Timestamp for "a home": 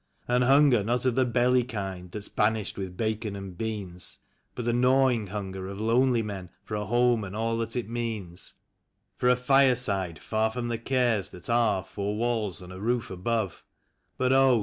6.73-7.23